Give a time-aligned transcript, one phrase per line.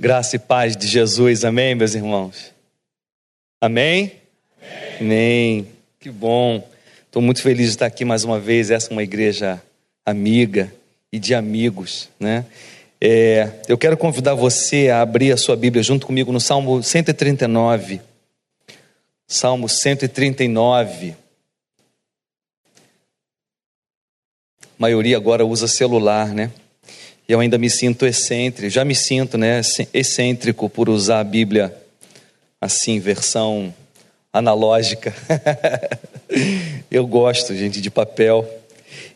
[0.00, 2.54] Graça e paz de Jesus, amém, meus irmãos?
[3.60, 4.12] Amém?
[5.00, 5.00] Amém.
[5.00, 5.68] amém.
[5.98, 6.64] Que bom.
[7.04, 8.70] Estou muito feliz de estar aqui mais uma vez.
[8.70, 9.60] Essa é uma igreja
[10.06, 10.72] amiga
[11.12, 12.46] e de amigos, né?
[13.00, 18.00] É, eu quero convidar você a abrir a sua Bíblia junto comigo no Salmo 139.
[19.26, 21.16] Salmo 139.
[24.62, 26.52] A maioria agora usa celular, né?
[27.28, 29.60] Eu ainda me sinto excêntrico, já me sinto né,
[29.92, 31.76] excêntrico por usar a Bíblia
[32.58, 33.72] assim, versão
[34.32, 35.14] analógica.
[36.90, 38.48] eu gosto, gente, de papel.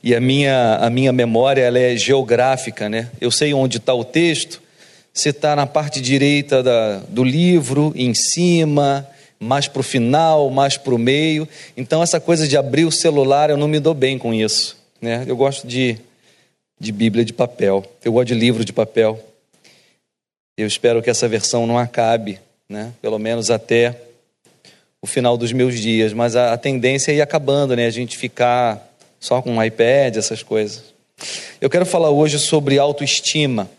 [0.03, 3.09] E a minha, a minha memória ela é geográfica, né?
[3.21, 4.61] Eu sei onde está o texto,
[5.13, 9.09] se está na parte direita da, do livro, em cima,
[9.41, 11.49] mais para o final, mais para o meio.
[11.77, 14.77] Então, essa coisa de abrir o celular, eu não me dou bem com isso.
[15.01, 15.25] Né?
[15.27, 15.97] Eu gosto de
[16.83, 17.85] de Bíblia de papel.
[18.05, 19.25] Eu gosto de livro de papel.
[20.57, 22.93] Eu espero que essa versão não acabe, né?
[23.01, 23.97] pelo menos até
[25.01, 26.13] o final dos meus dias.
[26.13, 27.87] Mas a, a tendência é ir acabando, né?
[27.87, 28.85] a gente ficar
[29.21, 30.83] só com um iPad, essas coisas.
[31.61, 33.71] Eu quero falar hoje sobre autoestima.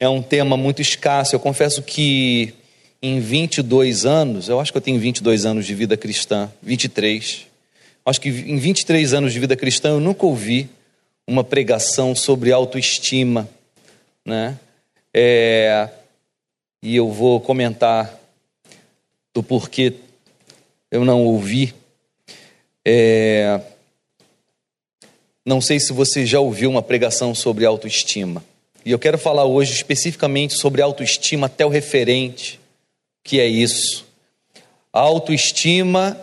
[0.00, 1.36] É um tema muito escasso.
[1.36, 2.54] Eu confesso que
[3.00, 7.46] em 22 anos, eu acho que eu tenho 22 anos de vida cristã, 23.
[8.04, 10.68] Acho que em 23 anos de vida cristã eu nunca ouvi
[11.28, 13.46] uma pregação sobre autoestima,
[14.24, 14.58] né?
[15.12, 15.90] É,
[16.82, 18.18] e eu vou comentar
[19.34, 19.92] do porquê
[20.90, 21.74] eu não ouvi.
[22.82, 23.60] É,
[25.44, 28.42] não sei se você já ouviu uma pregação sobre autoestima.
[28.82, 32.58] E eu quero falar hoje especificamente sobre autoestima até o referente,
[33.22, 34.06] que é isso.
[34.90, 36.18] A autoestima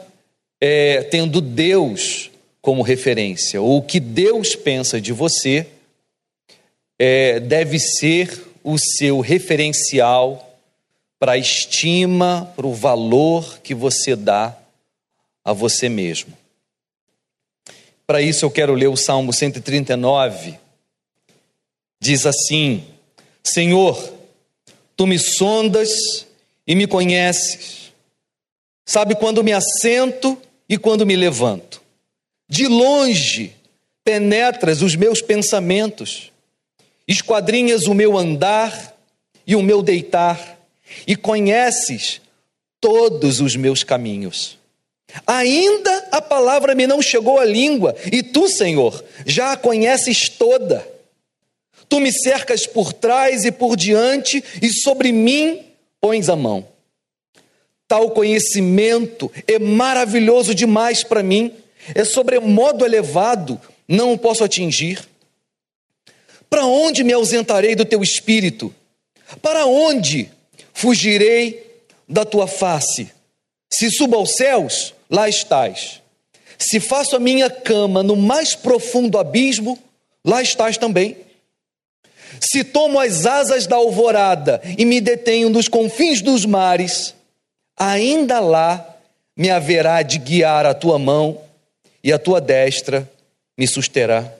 [0.59, 2.31] é, tendo Deus
[2.65, 3.61] como referência.
[3.61, 5.67] O que Deus pensa de você
[6.97, 10.57] é, deve ser o seu referencial
[11.19, 14.57] para a estima, para o valor que você dá
[15.43, 16.35] a você mesmo.
[18.07, 20.57] Para isso eu quero ler o Salmo 139.
[22.01, 22.83] Diz assim:
[23.43, 24.11] Senhor,
[24.97, 26.25] tu me sondas
[26.65, 27.93] e me conheces.
[28.83, 30.35] Sabe quando me assento
[30.67, 31.84] e quando me levanto.
[32.47, 33.53] De longe
[34.03, 36.31] penetras os meus pensamentos,
[37.07, 38.95] esquadrinhas o meu andar
[39.47, 40.59] e o meu deitar,
[41.07, 42.21] e conheces
[42.79, 44.59] todos os meus caminhos.
[45.25, 50.87] Ainda a palavra me não chegou à língua, e tu, Senhor, já a conheces toda.
[51.89, 55.63] Tu me cercas por trás e por diante, e sobre mim
[55.99, 56.67] pões a mão.
[57.87, 61.53] Tal conhecimento é maravilhoso demais para mim
[61.93, 65.07] é sobre modo elevado, não o posso atingir.
[66.49, 68.73] Para onde me ausentarei do teu espírito?
[69.41, 70.31] Para onde
[70.73, 73.11] fugirei da tua face?
[73.71, 76.01] Se subo aos céus, lá estás.
[76.57, 79.77] Se faço a minha cama no mais profundo abismo,
[80.23, 81.17] lá estás também.
[82.39, 87.13] Se tomo as asas da alvorada e me detenho nos confins dos mares,
[87.77, 88.95] ainda lá
[89.35, 91.44] me haverá de guiar a tua mão
[92.05, 93.11] e a tua destra
[93.57, 94.31] me susterá.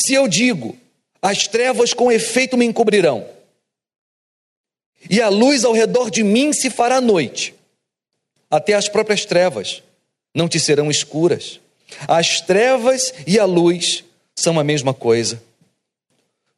[0.00, 0.76] Se eu digo,
[1.22, 3.24] as trevas com efeito me encobrirão,
[5.08, 7.54] e a luz ao redor de mim se fará noite,
[8.50, 9.80] até as próprias trevas
[10.34, 11.60] não te serão escuras.
[12.08, 14.04] As trevas e a luz
[14.34, 15.40] são a mesma coisa,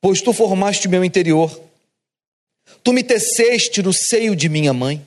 [0.00, 1.60] pois tu formaste o meu interior,
[2.82, 5.06] tu me teceste no seio de minha mãe.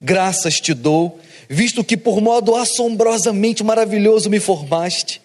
[0.00, 5.20] Graças te dou visto que por modo assombrosamente maravilhoso me formaste.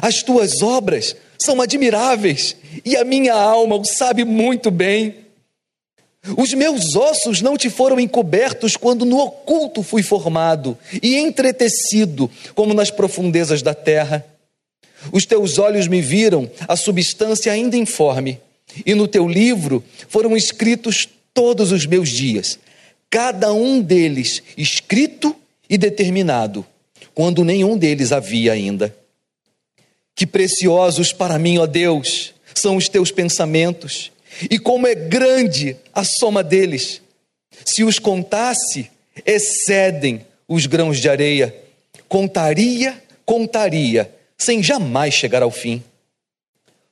[0.00, 5.14] As tuas obras são admiráveis e a minha alma o sabe muito bem.
[6.36, 12.74] Os meus ossos não te foram encobertos quando no oculto fui formado e entretecido, como
[12.74, 14.26] nas profundezas da terra.
[15.12, 18.40] Os teus olhos me viram a substância ainda informe,
[18.84, 22.58] e no teu livro foram escritos todos os meus dias,
[23.08, 25.36] cada um deles escrito
[25.68, 26.64] e determinado,
[27.14, 28.94] quando nenhum deles havia ainda.
[30.14, 34.10] Que preciosos para mim, ó Deus, são os teus pensamentos,
[34.50, 37.00] e como é grande a soma deles.
[37.64, 38.90] Se os contasse,
[39.24, 41.54] excedem os grãos de areia.
[42.08, 45.82] Contaria, contaria, sem jamais chegar ao fim.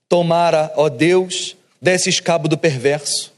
[0.09, 3.32] Tomara, ó Deus, desses cabo do perverso.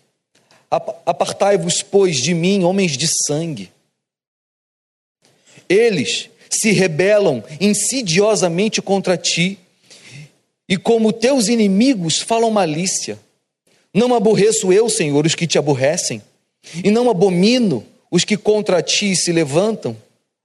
[0.71, 3.71] Apartai-vos, pois, de mim, homens de sangue
[5.69, 9.59] eles se rebelam insidiosamente contra ti,
[10.69, 13.19] e como teus inimigos falam malícia.
[13.95, 16.23] Não aborreço eu, Senhor, os que te aborrecem,
[16.83, 19.97] e não abomino os que contra ti se levantam.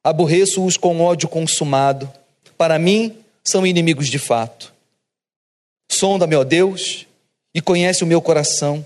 [0.03, 2.11] Aborreço-os com ódio consumado.
[2.57, 4.73] Para mim, são inimigos de fato.
[5.91, 7.05] Sonda-me, ó Deus,
[7.53, 8.85] e conhece o meu coração.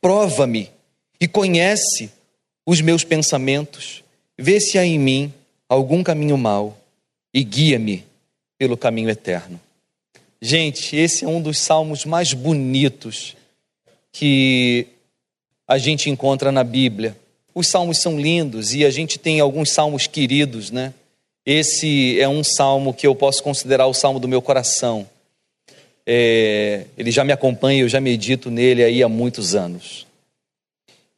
[0.00, 0.70] Prova-me
[1.20, 2.10] e conhece
[2.66, 4.02] os meus pensamentos.
[4.38, 5.32] Vê se há em mim
[5.68, 6.78] algum caminho mau
[7.34, 8.04] e guia-me
[8.56, 9.60] pelo caminho eterno.
[10.40, 13.36] Gente, esse é um dos salmos mais bonitos
[14.12, 14.86] que
[15.66, 17.16] a gente encontra na Bíblia.
[17.54, 20.94] Os salmos são lindos e a gente tem alguns salmos queridos, né?
[21.44, 25.08] Esse é um salmo que eu posso considerar o salmo do meu coração.
[26.06, 30.07] É, ele já me acompanha, eu já medito nele aí há muitos anos.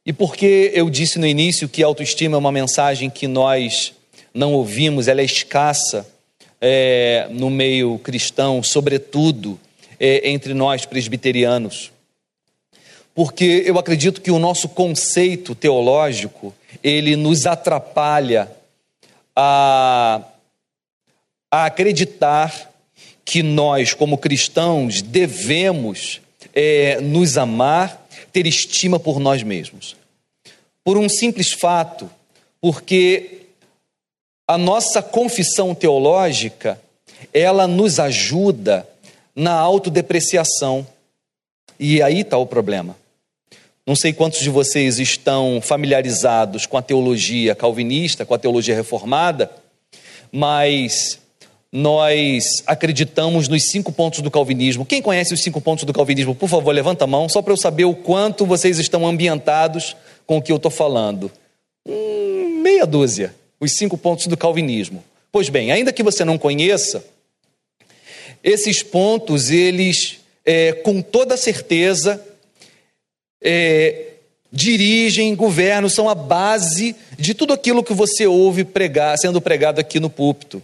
[0.05, 3.93] E porque eu disse no início que autoestima é uma mensagem que nós
[4.33, 6.07] não ouvimos, ela é escassa
[6.59, 9.59] é, no meio cristão, sobretudo
[9.99, 11.91] é, entre nós presbiterianos.
[13.13, 18.49] Porque eu acredito que o nosso conceito teológico, ele nos atrapalha
[19.35, 20.21] a,
[21.51, 22.71] a acreditar
[23.23, 26.21] que nós, como cristãos, devemos
[26.53, 28.00] é, nos amar,
[28.31, 29.95] ter estima por nós mesmos.
[30.83, 32.09] Por um simples fato,
[32.59, 33.41] porque
[34.47, 36.79] a nossa confissão teológica,
[37.33, 38.87] ela nos ajuda
[39.35, 40.85] na autodepreciação.
[41.79, 42.97] E aí está o problema.
[43.87, 49.49] Não sei quantos de vocês estão familiarizados com a teologia calvinista, com a teologia reformada,
[50.31, 51.20] mas
[51.71, 54.85] nós acreditamos nos cinco pontos do calvinismo.
[54.85, 57.57] Quem conhece os cinco pontos do calvinismo, por favor, levanta a mão, só para eu
[57.57, 59.95] saber o quanto vocês estão ambientados
[60.27, 61.31] com o que eu estou falando.
[61.87, 65.03] Hum, meia dúzia os cinco pontos do calvinismo.
[65.31, 67.05] Pois bem, ainda que você não conheça,
[68.43, 72.21] esses pontos, eles, é, com toda certeza,
[73.41, 74.07] é,
[74.51, 79.99] dirigem, governam, são a base de tudo aquilo que você ouve pregar, sendo pregado aqui
[79.99, 80.61] no púlpito.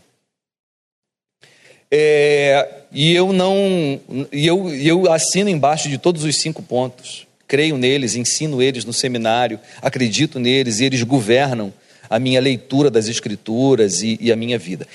[1.89, 3.99] É, e eu não,
[4.31, 7.25] e eu, eu assino embaixo de todos os cinco pontos.
[7.47, 11.73] Creio neles, ensino eles no seminário, acredito neles e eles governam
[12.09, 14.85] a minha leitura das Escrituras e, e a minha vida.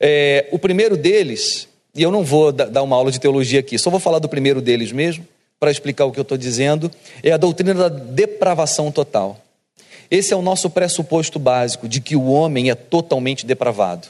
[0.00, 3.90] É, o primeiro deles, e eu não vou dar uma aula de teologia aqui, só
[3.90, 5.26] vou falar do primeiro deles mesmo,
[5.58, 6.90] para explicar o que eu estou dizendo,
[7.22, 9.40] é a doutrina da depravação total.
[10.10, 14.08] Esse é o nosso pressuposto básico de que o homem é totalmente depravado.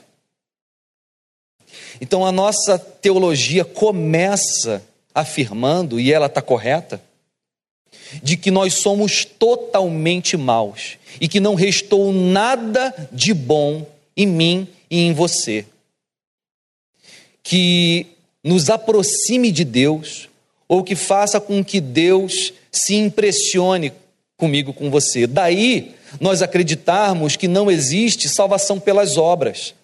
[2.01, 4.83] Então a nossa teologia começa
[5.15, 7.03] afirmando, e ela está correta,
[8.23, 13.87] de que nós somos totalmente maus e que não restou nada de bom
[14.17, 15.65] em mim e em você.
[17.43, 18.07] Que
[18.43, 20.29] nos aproxime de Deus
[20.69, 23.93] ou que faça com que Deus se impressione
[24.37, 25.27] comigo, com você.
[25.27, 29.75] Daí nós acreditarmos que não existe salvação pelas obras.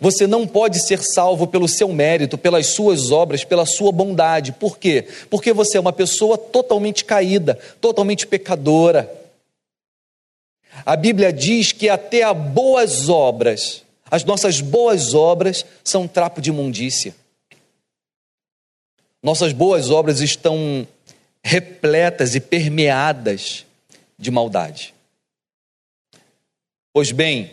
[0.00, 4.52] Você não pode ser salvo pelo seu mérito, pelas suas obras, pela sua bondade.
[4.52, 5.06] Por quê?
[5.28, 9.10] Porque você é uma pessoa totalmente caída, totalmente pecadora.
[10.84, 16.50] A Bíblia diz que até as boas obras, as nossas boas obras, são trapo de
[16.50, 17.14] imundícia.
[19.22, 20.86] Nossas boas obras estão
[21.42, 23.66] repletas e permeadas
[24.18, 24.94] de maldade.
[26.92, 27.52] Pois bem,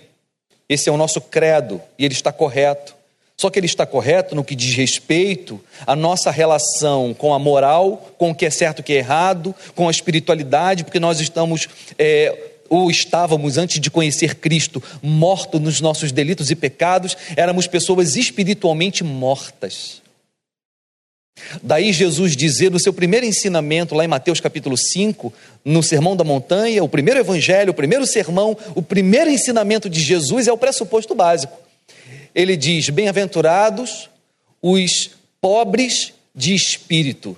[0.70, 2.96] esse é o nosso credo e ele está correto.
[3.40, 8.12] Só que ele está correto no que diz respeito à nossa relação com a moral,
[8.18, 11.20] com o que é certo e o que é errado, com a espiritualidade, porque nós
[11.20, 11.70] estamos,
[12.00, 12.36] é,
[12.68, 19.04] ou estávamos antes de conhecer Cristo, mortos nos nossos delitos e pecados, éramos pessoas espiritualmente
[19.04, 20.02] mortas.
[21.62, 26.24] Daí Jesus dizer no seu primeiro ensinamento, lá em Mateus capítulo 5, no Sermão da
[26.24, 31.16] Montanha, o primeiro evangelho, o primeiro sermão, o primeiro ensinamento de Jesus é o pressuposto
[31.16, 31.58] básico.
[32.34, 34.10] Ele diz: Bem-aventurados
[34.62, 37.38] os pobres de espírito,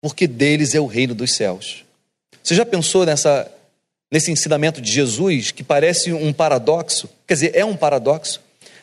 [0.00, 1.84] porque deles é o reino dos céus.
[2.42, 3.50] Você já pensou nessa,
[4.10, 7.08] nesse ensinamento de Jesus que parece um paradoxo?
[7.26, 8.40] Quer dizer, é um paradoxo.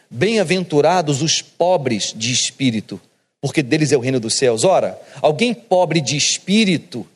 [0.10, 3.00] Bem-aventurados os pobres de espírito,
[3.41, 4.63] porque deles é o reino dos céus.
[4.63, 7.08] Ora, alguém pobre de espírito,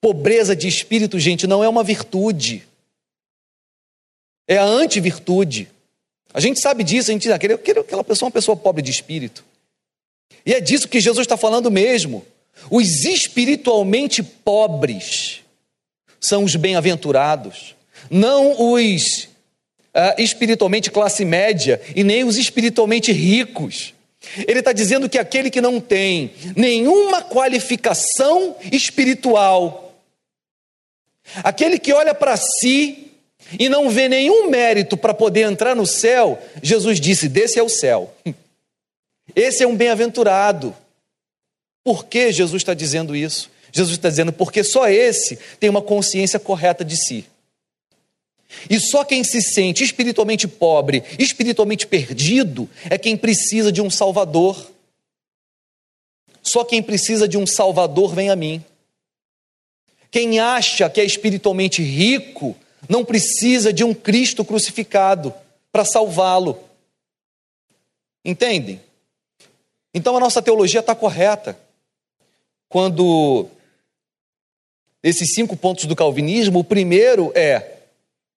[0.00, 2.66] pobreza de espírito, gente, não é uma virtude,
[4.46, 5.68] é a antivirtude.
[6.32, 9.44] A gente sabe disso, a gente diz, aquela pessoa é uma pessoa pobre de espírito.
[10.44, 12.24] E é disso que Jesus está falando mesmo.
[12.70, 15.40] Os espiritualmente pobres
[16.20, 17.74] são os bem-aventurados,
[18.10, 19.28] não os
[19.94, 23.94] uh, espiritualmente classe média e nem os espiritualmente ricos
[24.46, 29.94] Ele está dizendo que aquele que não tem nenhuma qualificação espiritual,
[31.44, 33.12] aquele que olha para si
[33.58, 37.68] e não vê nenhum mérito para poder entrar no céu, Jesus disse: desse é o
[37.68, 38.12] céu.
[39.36, 40.74] Esse é um bem-aventurado.
[41.84, 43.50] Por que Jesus está dizendo isso?
[43.70, 47.26] Jesus está dizendo porque só esse tem uma consciência correta de si.
[48.68, 54.70] E só quem se sente espiritualmente pobre, espiritualmente perdido, é quem precisa de um Salvador.
[56.42, 58.64] Só quem precisa de um Salvador vem a mim.
[60.10, 62.56] Quem acha que é espiritualmente rico
[62.88, 65.34] não precisa de um Cristo crucificado
[65.70, 66.58] para salvá-lo.
[68.24, 68.80] Entendem?
[69.92, 71.58] Então a nossa teologia está correta.
[72.68, 73.48] Quando
[75.02, 77.77] esses cinco pontos do calvinismo, o primeiro é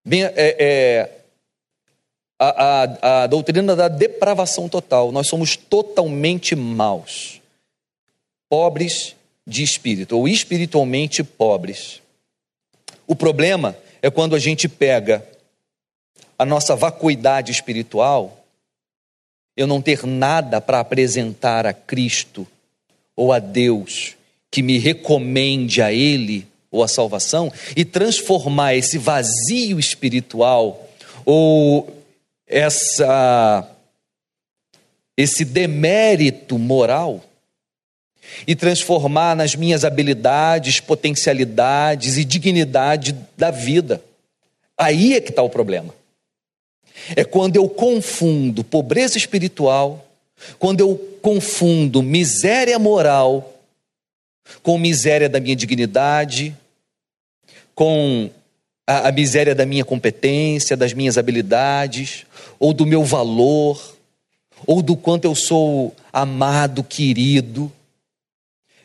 [0.09, 1.21] É, é
[2.39, 5.11] a, a, a doutrina da depravação total.
[5.11, 7.39] Nós somos totalmente maus,
[8.49, 9.15] pobres
[9.45, 12.01] de espírito, ou espiritualmente pobres.
[13.05, 15.25] O problema é quando a gente pega
[16.37, 18.43] a nossa vacuidade espiritual,
[19.55, 22.47] eu não ter nada para apresentar a Cristo
[23.15, 24.15] ou a Deus
[24.49, 30.89] que me recomende a Ele ou a salvação e transformar esse vazio espiritual
[31.25, 31.93] ou
[32.47, 33.67] essa
[35.17, 37.21] esse demérito moral
[38.47, 44.01] e transformar nas minhas habilidades, potencialidades e dignidade da vida.
[44.77, 45.93] Aí é que está o problema.
[47.15, 50.05] É quando eu confundo pobreza espiritual,
[50.57, 53.47] quando eu confundo miséria moral
[54.63, 56.55] com miséria da minha dignidade,
[57.75, 58.29] com
[58.85, 62.25] a, a miséria da minha competência, das minhas habilidades,
[62.59, 63.95] ou do meu valor,
[64.65, 67.71] ou do quanto eu sou amado, querido.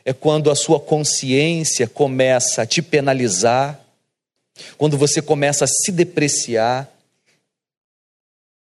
[0.05, 3.79] É quando a sua consciência começa a te penalizar,
[4.77, 6.89] quando você começa a se depreciar.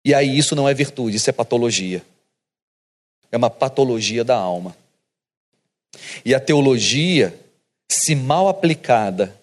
[0.06, 2.04] E aí isso não é virtude, isso é patologia.
[3.32, 4.76] É uma patologia da alma.
[6.24, 7.38] E a teologia,
[7.90, 9.36] se mal aplicada,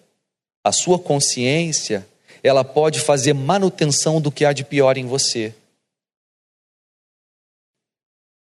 [0.63, 2.07] a sua consciência,
[2.43, 5.53] ela pode fazer manutenção do que há de pior em você.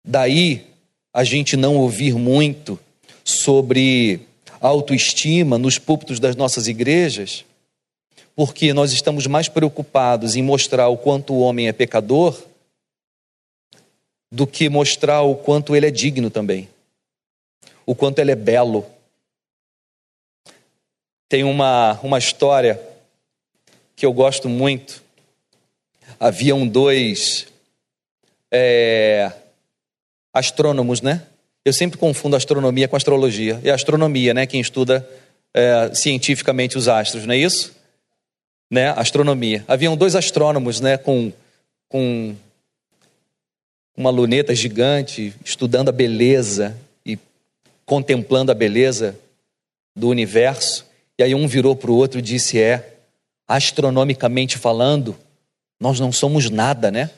[0.05, 0.67] Daí
[1.13, 2.79] a gente não ouvir muito
[3.23, 4.21] sobre
[4.59, 7.45] autoestima nos púlpitos das nossas igrejas,
[8.35, 12.41] porque nós estamos mais preocupados em mostrar o quanto o homem é pecador
[14.31, 16.69] do que mostrar o quanto ele é digno também,
[17.85, 18.85] o quanto ele é belo
[21.29, 22.81] tem uma, uma história
[23.95, 25.03] que eu gosto muito.
[26.19, 27.47] Haviam dois
[28.51, 29.31] é,
[30.33, 31.21] astrônomos, né?
[31.63, 33.61] Eu sempre confundo astronomia com astrologia.
[33.63, 34.47] É astronomia, né?
[34.47, 35.07] Quem estuda
[35.53, 37.75] é, cientificamente os astros, não é isso?
[38.71, 38.89] Né?
[38.89, 39.63] Astronomia.
[39.67, 40.97] Haviam dois astrônomos, né?
[40.97, 41.31] Com,
[41.87, 42.35] com
[43.95, 47.19] uma luneta gigante, estudando a beleza e
[47.85, 49.15] contemplando a beleza
[49.95, 50.88] do universo.
[51.19, 52.93] E aí um virou para o outro e disse: É,
[53.45, 55.17] astronomicamente falando,
[55.77, 57.09] nós não somos nada, né?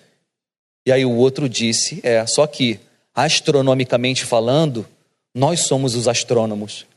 [0.84, 2.79] E aí o outro disse: É, só que,
[3.13, 4.88] astronomicamente falando,
[5.36, 6.88] nós somos os astrônomos.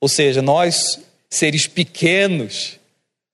[0.00, 2.78] Ou seja, nós, seres pequenos,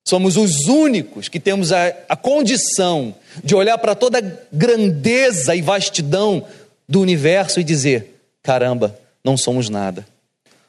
[0.08, 5.60] somos os únicos que temos a, a condição de olhar para toda a grandeza e
[5.60, 6.46] vastidão
[6.88, 10.15] do universo e dizer: caramba, não somos nada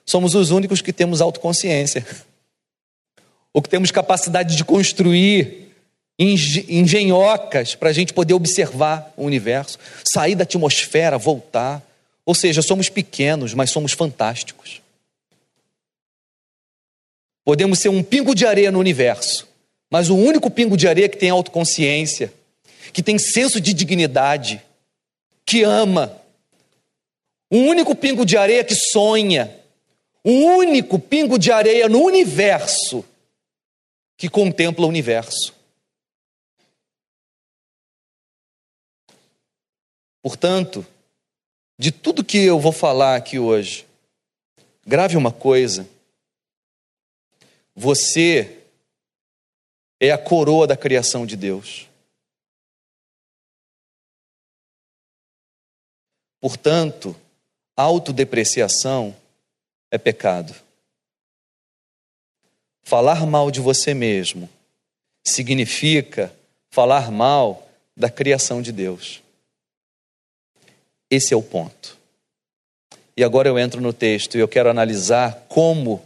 [0.08, 2.06] somos os únicos que temos autoconsciência.
[3.54, 5.68] Ou que temos capacidade de construir
[6.18, 9.78] engenhocas para a gente poder observar o universo,
[10.12, 11.84] sair da atmosfera, voltar.
[12.26, 14.82] Ou seja, somos pequenos, mas somos fantásticos.
[17.44, 19.48] Podemos ser um pingo de areia no universo,
[19.90, 22.34] mas o único pingo de areia que tem autoconsciência,
[22.92, 24.62] que tem senso de dignidade,
[25.46, 26.22] que ama.
[27.50, 29.57] O único pingo de areia que sonha,
[30.30, 33.06] o único pingo de areia no universo
[34.18, 35.56] que contempla o universo.
[40.22, 40.86] Portanto,
[41.80, 43.88] de tudo que eu vou falar aqui hoje,
[44.86, 45.90] grave uma coisa:
[47.74, 48.68] você
[49.98, 51.88] é a coroa da criação de Deus.
[56.42, 57.16] Portanto,
[57.78, 59.16] autodepreciação
[59.92, 60.54] é pecado.
[62.84, 64.50] Falar mal de você mesmo
[65.24, 66.34] significa
[66.70, 69.22] falar mal da criação de Deus.
[71.10, 71.98] Esse é o ponto.
[73.16, 76.04] E agora eu entro no texto e eu quero analisar como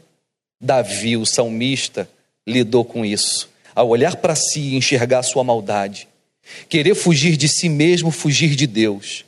[0.60, 2.10] Davi, o salmista,
[2.48, 3.50] lidou com isso.
[3.76, 6.08] Ao olhar para si e enxergar sua maldade,
[6.70, 9.26] querer fugir de si mesmo, fugir de Deus,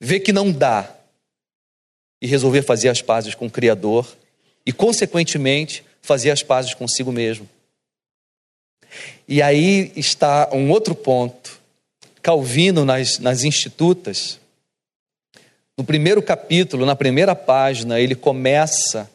[0.00, 0.95] ver que não dá
[2.20, 4.16] e resolver fazer as pazes com o Criador
[4.64, 7.48] e, consequentemente, fazer as pazes consigo mesmo.
[9.28, 11.60] E aí está um outro ponto.
[12.22, 14.40] Calvino, nas, nas Institutas,
[15.76, 19.10] no primeiro capítulo, na primeira página, ele começa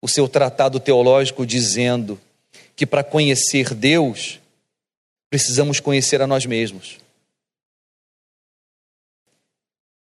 [0.00, 2.20] o seu tratado teológico dizendo
[2.76, 4.38] que para conhecer Deus,
[5.28, 6.98] precisamos conhecer a nós mesmos.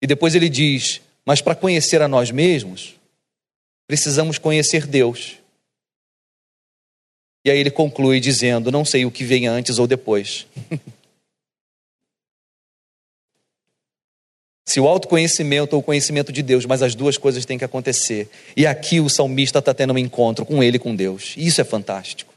[0.00, 2.94] E depois ele diz: mas para conhecer a nós mesmos,
[3.86, 5.38] precisamos conhecer Deus.
[7.44, 10.46] E aí ele conclui dizendo: Não sei o que vem antes ou depois.
[14.64, 18.30] Se o autoconhecimento ou o conhecimento de Deus, mas as duas coisas têm que acontecer.
[18.56, 21.34] E aqui o salmista está tendo um encontro com ele e com Deus.
[21.36, 22.32] Isso é fantástico.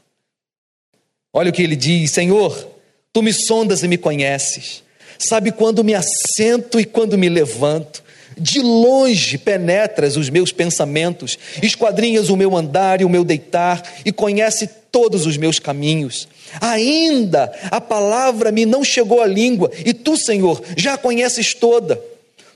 [1.32, 2.68] Olha o que ele diz: Senhor,
[3.12, 4.82] tu me sondas e me conheces.
[5.18, 8.04] Sabe quando me assento e quando me levanto.
[8.38, 14.12] De longe penetras os meus pensamentos, esquadrinhas o meu andar e o meu deitar, e
[14.12, 16.28] conhece todos os meus caminhos.
[16.60, 21.98] Ainda a palavra me não chegou à língua, e tu, Senhor, já a conheces toda.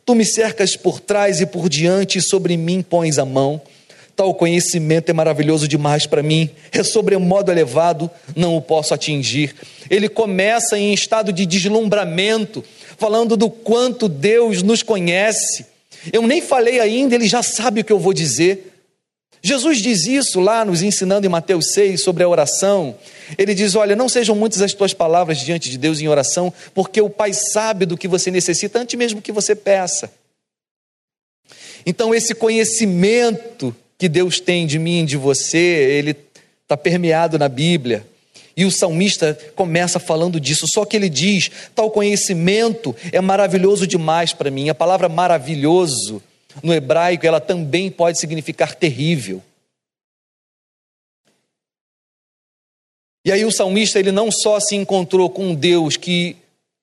[0.04, 3.60] Tu me cercas por trás e por diante, e sobre mim pões a mão.
[4.14, 9.54] Tal conhecimento é maravilhoso demais para mim, é sobremodo elevado, não o posso atingir.
[9.88, 12.62] Ele começa em estado de deslumbramento,
[12.98, 15.69] falando do quanto Deus nos conhece.
[16.12, 18.70] Eu nem falei ainda, ele já sabe o que eu vou dizer.
[19.42, 22.96] Jesus diz isso lá, nos ensinando em Mateus 6 sobre a oração.
[23.38, 27.00] Ele diz: Olha, não sejam muitas as tuas palavras diante de Deus em oração, porque
[27.00, 30.12] o Pai sabe do que você necessita antes mesmo que você peça.
[31.86, 36.16] Então, esse conhecimento que Deus tem de mim e de você, ele
[36.62, 38.06] está permeado na Bíblia.
[38.56, 44.32] E o salmista começa falando disso, só que ele diz: tal conhecimento é maravilhoso demais
[44.32, 44.68] para mim.
[44.68, 46.22] A palavra maravilhoso
[46.62, 49.42] no hebraico, ela também pode significar terrível.
[53.24, 56.36] E aí o salmista, ele não só se encontrou com um Deus que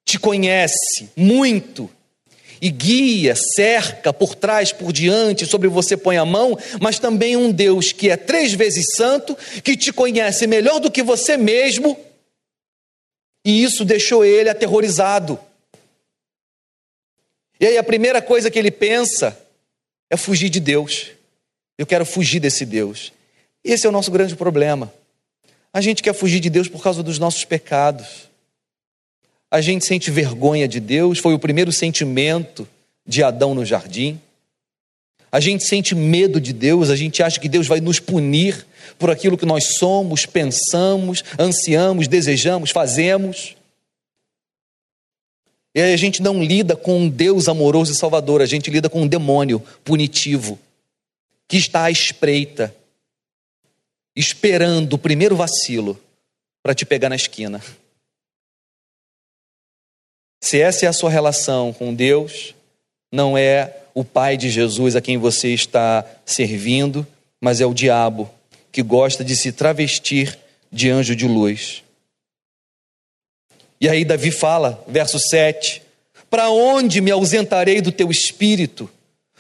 [0.05, 1.89] te conhece muito,
[2.61, 7.51] e guia, cerca por trás, por diante, sobre você põe a mão, mas também um
[7.51, 11.97] Deus que é três vezes santo, que te conhece melhor do que você mesmo,
[13.45, 15.39] e isso deixou ele aterrorizado.
[17.59, 19.37] E aí a primeira coisa que ele pensa
[20.09, 21.11] é fugir de Deus.
[21.77, 23.13] Eu quero fugir desse Deus.
[23.63, 24.93] Esse é o nosso grande problema.
[25.73, 28.26] A gente quer fugir de Deus por causa dos nossos pecados.
[29.49, 32.67] A gente sente vergonha de Deus, foi o primeiro sentimento
[33.05, 34.19] de Adão no jardim.
[35.31, 38.65] A gente sente medo de Deus, a gente acha que Deus vai nos punir
[38.97, 43.55] por aquilo que nós somos, pensamos, ansiamos, desejamos, fazemos.
[45.75, 49.01] E a gente não lida com um Deus amoroso e salvador, a gente lida com
[49.01, 50.59] um demônio punitivo
[51.47, 52.75] que está à espreita,
[54.15, 55.97] esperando o primeiro vacilo
[56.61, 57.61] para te pegar na esquina.
[60.41, 62.55] Se essa é a sua relação com Deus,
[63.11, 67.05] não é o Pai de Jesus a quem você está servindo,
[67.41, 68.29] mas é o diabo
[68.71, 70.37] que gosta de se travestir
[70.71, 71.83] de anjo de luz.
[73.79, 75.81] E aí Davi fala, verso 7:
[76.29, 78.89] Para onde me ausentarei do teu espírito?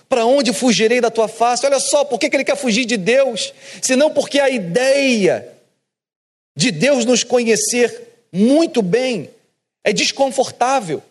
[0.09, 1.65] Para onde fugirei da tua face?
[1.65, 3.53] Olha só, por que ele quer fugir de Deus?
[3.81, 5.47] Senão porque a ideia
[6.55, 9.29] de Deus nos conhecer muito bem
[9.87, 11.01] é desconfortável.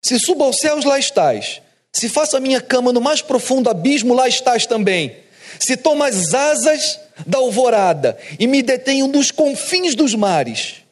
[0.00, 1.60] Se subo aos céus, lá estás.
[1.92, 5.24] Se faço a minha cama no mais profundo abismo, lá estás também.
[5.58, 10.84] Se tomo as asas da alvorada e me detenho nos confins dos mares,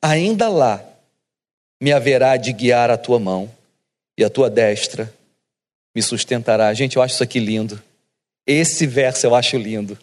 [0.00, 0.82] ainda lá
[1.78, 3.54] me haverá de guiar a tua mão
[4.16, 5.12] e a tua destra
[5.94, 6.72] me sustentará.
[6.72, 7.82] Gente, eu acho isso aqui lindo.
[8.46, 9.98] Esse verso eu acho lindo.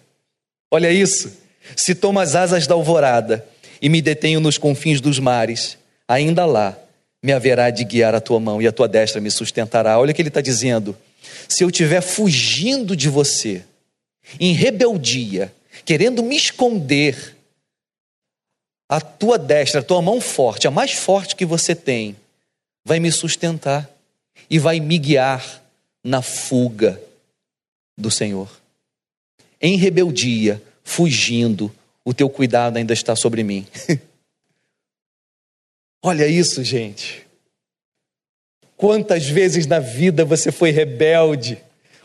[0.71, 1.32] Olha isso.
[1.75, 3.45] Se tomo as asas da alvorada
[3.82, 5.77] e me detenho nos confins dos mares,
[6.08, 6.77] ainda lá
[7.21, 9.99] me haverá de guiar a tua mão e a tua destra me sustentará.
[9.99, 10.97] Olha o que ele está dizendo.
[11.47, 13.63] Se eu estiver fugindo de você,
[14.39, 15.53] em rebeldia,
[15.84, 17.36] querendo me esconder,
[18.88, 22.15] a tua destra, a tua mão forte, a mais forte que você tem,
[22.86, 23.89] vai me sustentar
[24.49, 25.63] e vai me guiar
[26.03, 26.99] na fuga
[27.97, 28.59] do Senhor
[29.62, 33.65] em rebeldia, fugindo, o teu cuidado ainda está sobre mim.
[36.02, 37.28] Olha isso, gente.
[38.78, 41.58] Quantas vezes na vida você foi rebelde?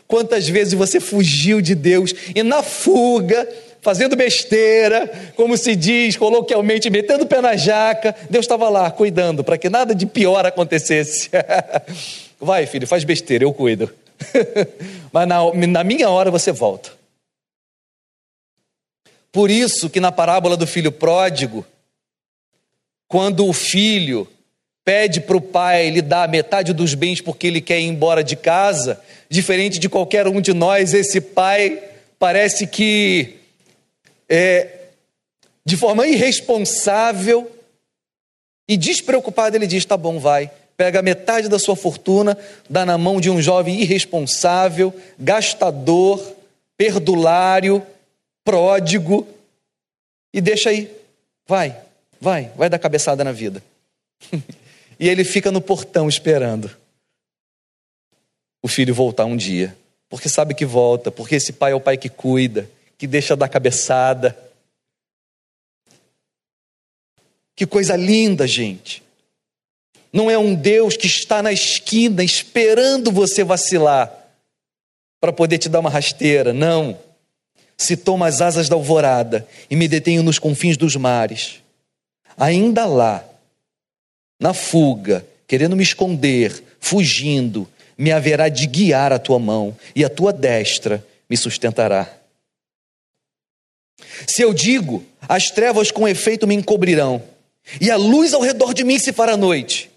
[0.07, 3.47] Quantas vezes você fugiu de Deus e na fuga,
[3.81, 9.43] fazendo besteira, como se diz coloquialmente, metendo o pé na jaca, Deus estava lá cuidando
[9.43, 11.29] para que nada de pior acontecesse.
[12.39, 13.89] Vai, filho, faz besteira, eu cuido.
[15.11, 16.91] Mas na, na minha hora você volta.
[19.35, 21.65] Por isso que na parábola do filho pródigo,
[23.05, 24.25] quando o filho
[24.85, 28.37] pede para o pai lhe dar metade dos bens porque ele quer ir embora de
[28.37, 28.97] casa,
[29.29, 31.83] diferente de qualquer um de nós, esse pai
[32.17, 33.35] parece que
[34.29, 34.69] é,
[35.65, 37.51] de forma irresponsável
[38.69, 40.49] e despreocupado ele diz: tá bom, vai.
[40.77, 42.37] Pega metade da sua fortuna,
[42.69, 46.25] dá na mão de um jovem irresponsável, gastador,
[46.77, 47.85] perdulário,
[48.45, 49.27] pródigo
[50.33, 50.89] e deixa aí.
[51.45, 51.77] Vai,
[52.21, 53.61] vai, vai dar cabeçada na vida.
[54.97, 56.71] E ele fica no portão esperando
[58.63, 59.75] o filho voltar um dia.
[60.07, 63.49] Porque sabe que volta, porque esse pai é o pai que cuida, que deixa dar
[63.49, 64.37] cabeçada.
[67.55, 69.03] Que coisa linda, gente.
[70.13, 74.11] Não é um Deus que está na esquina esperando você vacilar
[75.19, 76.53] para poder te dar uma rasteira.
[76.53, 76.97] Não.
[77.77, 81.61] Se toma as asas da alvorada e me detenho nos confins dos mares,
[82.37, 83.23] ainda lá
[84.39, 90.09] na fuga, querendo me esconder, fugindo, me haverá de guiar a tua mão e a
[90.09, 92.11] tua destra me sustentará.
[94.27, 97.21] Se eu digo, as trevas com efeito me encobrirão,
[97.81, 99.89] e a luz ao redor de mim se fará noite,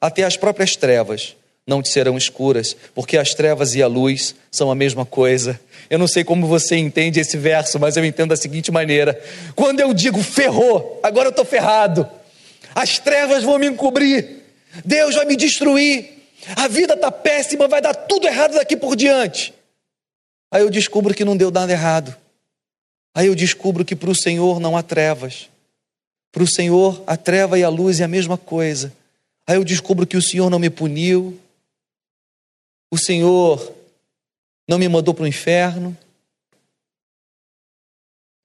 [0.00, 1.36] até as próprias trevas
[1.70, 5.58] não te serão escuras, porque as trevas e a luz são a mesma coisa.
[5.88, 9.18] Eu não sei como você entende esse verso, mas eu entendo da seguinte maneira:
[9.56, 12.06] quando eu digo ferrou, agora eu estou ferrado
[12.74, 14.42] as trevas vão me encobrir,
[14.84, 19.52] Deus vai me destruir, a vida está péssima, vai dar tudo errado daqui por diante.
[20.50, 22.16] Aí eu descubro que não deu nada errado.
[23.14, 25.48] Aí eu descubro que para o Senhor não há trevas.
[26.32, 28.92] Para o Senhor, a treva e a luz é a mesma coisa.
[29.46, 31.38] Aí eu descubro que o Senhor não me puniu,
[32.90, 33.74] o Senhor
[34.68, 35.96] não me mandou para o inferno,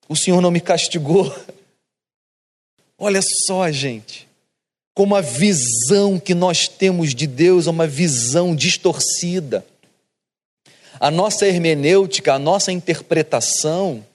[0.08, 1.34] o Senhor não me castigou,
[2.98, 4.28] Olha só, gente,
[4.94, 9.66] como a visão que nós temos de Deus é uma visão distorcida.
[10.98, 14.06] A nossa hermenêutica, a nossa interpretação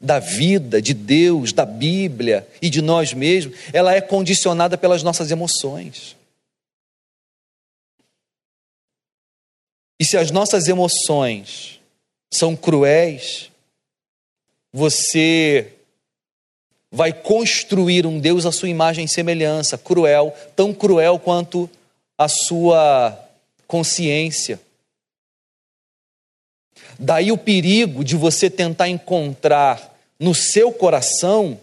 [0.00, 5.30] da vida, de Deus, da Bíblia e de nós mesmos, ela é condicionada pelas nossas
[5.30, 6.15] emoções.
[9.98, 11.80] E se as nossas emoções
[12.30, 13.50] são cruéis,
[14.72, 15.72] você
[16.90, 21.68] vai construir um Deus à sua imagem e semelhança, cruel, tão cruel quanto
[22.16, 23.18] a sua
[23.66, 24.60] consciência.
[26.98, 31.60] Daí o perigo de você tentar encontrar no seu coração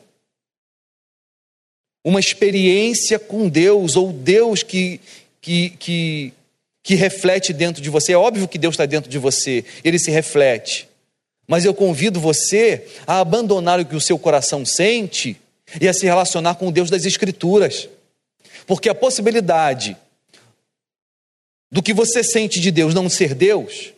[2.03, 4.99] uma experiência com Deus, ou Deus que,
[5.41, 6.33] que, que,
[6.83, 8.11] que reflete dentro de você.
[8.11, 10.89] É óbvio que Deus está dentro de você, ele se reflete.
[11.47, 15.39] Mas eu convido você a abandonar o que o seu coração sente
[15.79, 17.89] e a se relacionar com o Deus das Escrituras.
[18.67, 19.97] Porque a possibilidade
[21.71, 23.93] do que você sente de Deus não ser Deus,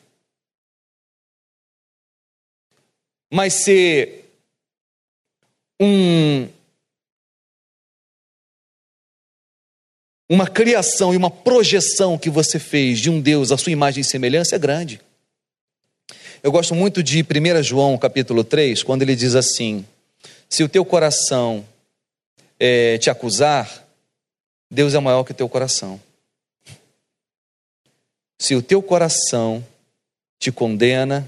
[3.31, 4.31] mas ser
[5.79, 6.47] um,
[10.29, 14.03] uma criação e uma projeção que você fez de um Deus à sua imagem e
[14.03, 14.99] semelhança é grande.
[16.41, 19.85] Eu gosto muito de 1 João capítulo 3, quando ele diz assim:
[20.49, 21.65] Se o teu coração
[22.59, 23.85] é, te acusar,
[24.69, 25.99] Deus é maior que o teu coração.
[28.37, 29.65] Se o teu coração
[30.37, 31.27] te condena,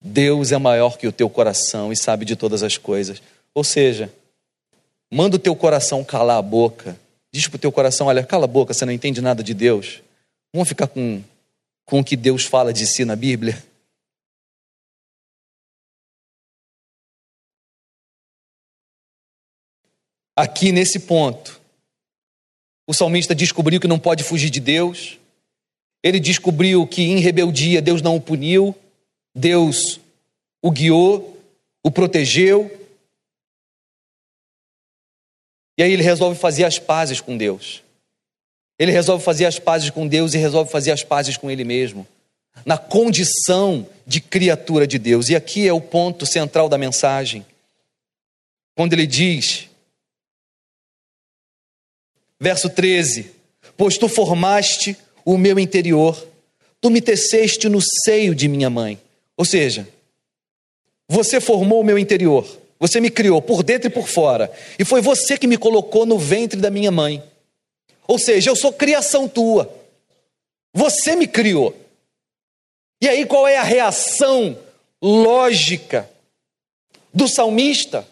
[0.00, 3.22] Deus é maior que o teu coração e sabe de todas as coisas.
[3.54, 4.12] Ou seja,
[5.10, 6.96] manda o teu coração calar a boca.
[7.32, 10.02] Diz para o teu coração: olha, cala a boca, você não entende nada de Deus.
[10.52, 11.22] Vamos ficar com,
[11.84, 13.62] com o que Deus fala de si na Bíblia.
[20.36, 21.60] aqui nesse ponto.
[22.86, 25.18] O salmista descobriu que não pode fugir de Deus.
[26.02, 28.74] Ele descobriu que em rebeldia Deus não o puniu,
[29.34, 30.00] Deus
[30.60, 31.40] o guiou,
[31.82, 32.81] o protegeu.
[35.82, 37.82] E aí ele resolve fazer as pazes com Deus.
[38.78, 42.06] Ele resolve fazer as pazes com Deus e resolve fazer as pazes com ele mesmo,
[42.64, 45.28] na condição de criatura de Deus.
[45.28, 47.44] E aqui é o ponto central da mensagem.
[48.76, 49.68] quando ele diz,
[52.38, 53.32] verso 13:
[53.76, 56.28] Pois tu formaste o meu interior,
[56.80, 59.00] tu me teceste no seio de minha mãe.
[59.36, 59.88] Ou seja,
[61.08, 65.00] você formou o meu interior, você me criou por dentro e por fora, e foi
[65.00, 67.22] você que me colocou no ventre da minha mãe.
[68.08, 69.72] Ou seja, eu sou criação tua,
[70.74, 71.76] você me criou.
[73.00, 74.58] E aí qual é a reação
[75.00, 76.10] lógica
[77.14, 78.04] do salmista?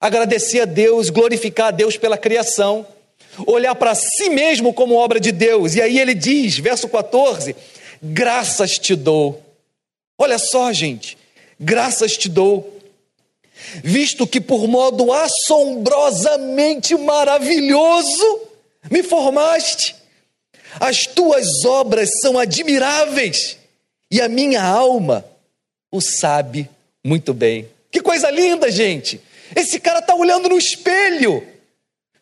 [0.00, 2.84] Agradecer a Deus, glorificar a Deus pela criação
[3.46, 5.74] olhar para si mesmo como obra de Deus.
[5.74, 7.54] E aí ele diz, verso 14:
[8.02, 9.42] graças te dou.
[10.18, 11.16] Olha só, gente,
[11.60, 12.77] graças te dou,
[13.82, 18.40] visto que por modo assombrosamente maravilhoso
[18.90, 19.94] me formaste.
[20.80, 23.56] As tuas obras são admiráveis
[24.10, 25.24] e a minha alma
[25.90, 26.68] o sabe
[27.04, 27.68] muito bem.
[27.90, 29.20] Que coisa linda, gente!
[29.56, 31.42] Esse cara está olhando no espelho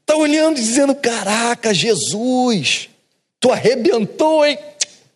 [0.06, 2.88] Está olhando e dizendo: Caraca, Jesus,
[3.40, 4.56] tu arrebentou, hein?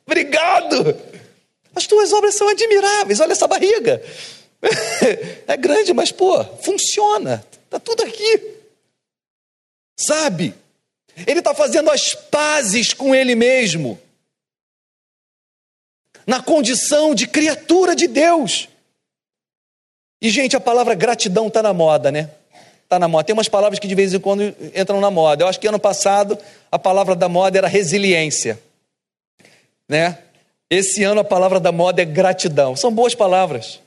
[0.05, 0.97] Obrigado.
[1.73, 3.21] As tuas obras são admiráveis.
[3.21, 4.03] Olha essa barriga.
[5.47, 7.45] É grande, mas pô, funciona.
[7.65, 8.57] Está tudo aqui.
[9.99, 10.55] Sabe?
[11.27, 13.99] Ele está fazendo as pazes com ele mesmo.
[16.27, 18.69] Na condição de criatura de Deus.
[20.23, 22.31] E, gente, a palavra gratidão está na moda, né?
[22.91, 23.23] está na moda.
[23.23, 24.43] Tem umas palavras que de vez em quando
[24.75, 25.45] entram na moda.
[25.45, 26.37] Eu acho que ano passado
[26.73, 28.61] a palavra da moda era resiliência.
[29.89, 30.19] Né?
[30.69, 32.75] Esse ano a palavra da moda é gratidão.
[32.75, 33.81] São boas palavras.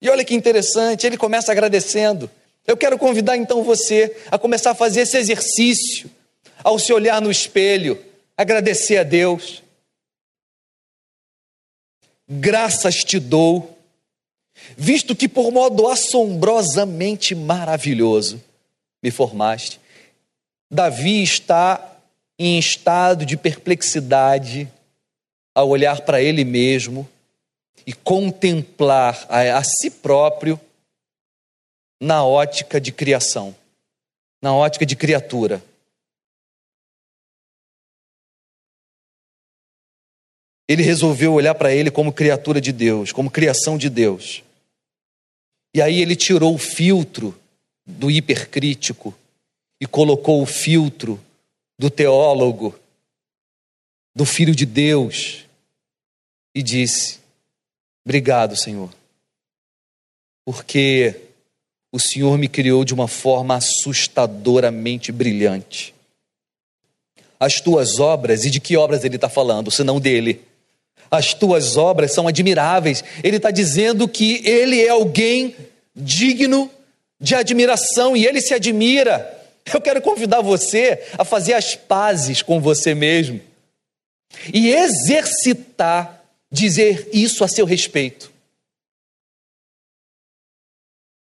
[0.00, 2.30] E olha que interessante, ele começa agradecendo.
[2.66, 6.10] Eu quero convidar então você a começar a fazer esse exercício,
[6.62, 8.02] ao se olhar no espelho,
[8.36, 9.62] agradecer a Deus.
[12.28, 13.78] Graças te dou
[14.76, 18.42] visto que por modo assombrosamente maravilhoso
[19.02, 19.80] me formaste.
[20.70, 21.96] Davi está
[22.38, 24.70] em estado de perplexidade
[25.54, 27.08] ao olhar para ele mesmo
[27.88, 30.60] e contemplar a, a si próprio
[31.98, 33.56] na ótica de criação,
[34.42, 35.64] na ótica de criatura.
[40.68, 44.42] Ele resolveu olhar para ele como criatura de Deus, como criação de Deus.
[45.74, 47.34] E aí ele tirou o filtro
[47.86, 49.14] do hipercrítico
[49.80, 51.18] e colocou o filtro
[51.78, 52.78] do teólogo,
[54.14, 55.46] do filho de Deus,
[56.54, 57.26] e disse:
[58.08, 58.88] Obrigado, Senhor,
[60.42, 61.14] porque
[61.92, 65.94] o Senhor me criou de uma forma assustadoramente brilhante.
[67.38, 70.40] As tuas obras, e de que obras ele está falando, senão dele?
[71.10, 73.04] as tuas obras são admiráveis.
[73.22, 75.54] Ele está dizendo que ele é alguém
[75.94, 76.70] digno
[77.20, 79.38] de admiração e ele se admira.
[79.70, 83.38] Eu quero convidar você a fazer as pazes com você mesmo
[84.50, 86.17] e exercitar
[86.50, 88.32] dizer isso a seu respeito.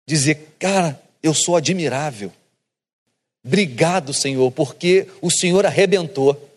[0.08, 2.32] Dizer, cara, eu sou admirável.
[3.44, 6.50] Obrigado, Senhor, porque o Senhor arrebentou.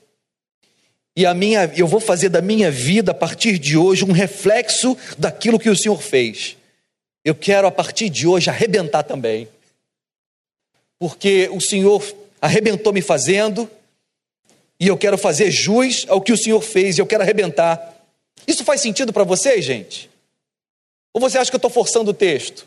[1.16, 4.96] E a minha, eu vou fazer da minha vida a partir de hoje um reflexo
[5.18, 6.56] daquilo que o Senhor fez.
[7.24, 9.48] Eu quero a partir de hoje arrebentar também.
[10.98, 12.02] Porque o Senhor
[12.40, 13.68] arrebentou me fazendo,
[14.80, 17.97] e eu quero fazer jus ao que o Senhor fez, eu quero arrebentar.
[18.46, 20.10] Isso faz sentido para vocês, gente?
[21.12, 22.66] Ou você acha que eu estou forçando o texto?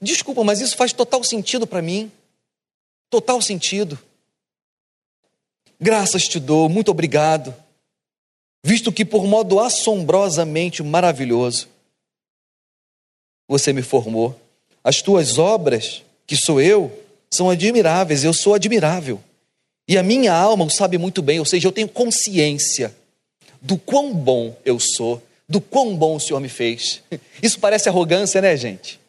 [0.00, 2.10] Desculpa, mas isso faz total sentido para mim.
[3.10, 3.98] Total sentido.
[5.80, 7.54] Graças te dou, muito obrigado,
[8.64, 11.68] visto que por modo assombrosamente maravilhoso
[13.46, 14.38] você me formou.
[14.82, 16.92] As tuas obras, que sou eu,
[17.30, 19.22] são admiráveis, eu sou admirável.
[19.88, 22.94] E a minha alma o sabe muito bem, ou seja, eu tenho consciência
[23.62, 27.02] do quão bom eu sou, do quão bom o Senhor me fez.
[27.42, 29.00] Isso parece arrogância, né, gente?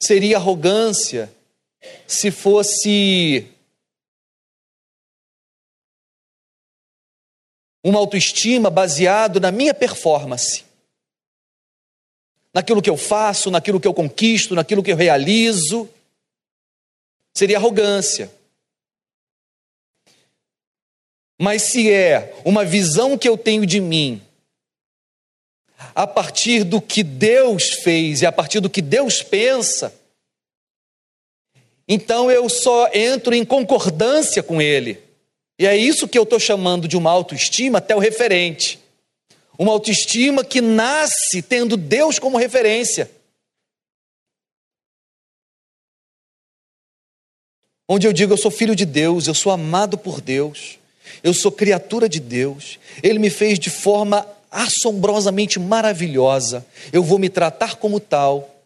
[0.00, 1.32] Seria arrogância
[2.06, 3.48] se fosse
[7.82, 10.64] uma autoestima baseado na minha performance,
[12.52, 15.90] naquilo que eu faço, naquilo que eu conquisto, naquilo que eu realizo.
[17.36, 18.30] Seria arrogância.
[21.38, 24.22] Mas se é uma visão que eu tenho de mim,
[25.94, 29.94] a partir do que Deus fez e a partir do que Deus pensa,
[31.86, 35.02] então eu só entro em concordância com Ele.
[35.58, 38.78] E é isso que eu estou chamando de uma autoestima até o referente.
[39.58, 43.10] Uma autoestima que nasce tendo Deus como referência.
[47.86, 50.78] Onde eu digo, eu sou filho de Deus, eu sou amado por Deus
[51.24, 57.30] eu sou criatura de Deus, Ele me fez de forma assombrosamente maravilhosa, eu vou me
[57.30, 58.62] tratar como tal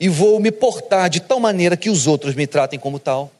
[0.00, 3.32] e vou me portar de tal maneira que os outros me tratem como tal.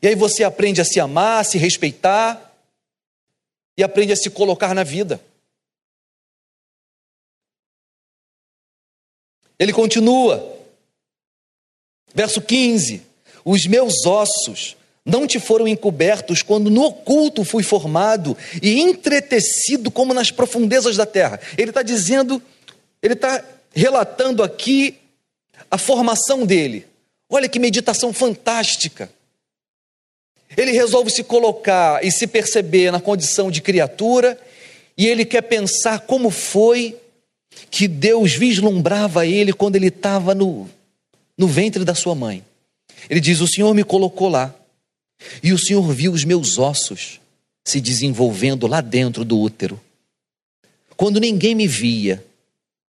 [0.00, 2.54] E aí você aprende a se amar, a se respeitar
[3.76, 5.20] e aprende a se colocar na vida.
[9.58, 10.56] Ele continua,
[12.14, 13.02] verso 15:
[13.44, 20.12] Os meus ossos não te foram encobertos quando no oculto fui formado e entretecido como
[20.12, 21.38] nas profundezas da terra.
[21.56, 22.42] Ele está dizendo,
[23.00, 23.42] ele está
[23.72, 24.96] relatando aqui
[25.70, 26.86] a formação dele.
[27.30, 29.08] Olha que meditação fantástica.
[30.56, 34.38] Ele resolve se colocar e se perceber na condição de criatura,
[34.98, 36.96] e ele quer pensar como foi
[37.70, 40.68] que Deus vislumbrava ele quando ele estava no,
[41.38, 42.44] no ventre da sua mãe.
[43.08, 44.54] Ele diz: O Senhor me colocou lá,
[45.42, 47.20] e o Senhor viu os meus ossos
[47.64, 49.80] se desenvolvendo lá dentro do útero.
[50.96, 52.24] Quando ninguém me via,